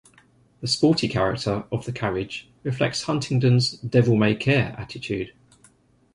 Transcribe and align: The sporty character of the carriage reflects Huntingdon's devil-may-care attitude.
The 0.61 0.67
sporty 0.67 1.07
character 1.07 1.65
of 1.71 1.85
the 1.85 1.91
carriage 1.91 2.49
reflects 2.63 3.03
Huntingdon's 3.03 3.73
devil-may-care 3.73 4.73
attitude. 4.75 5.31